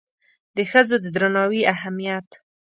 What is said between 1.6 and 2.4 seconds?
اهمیت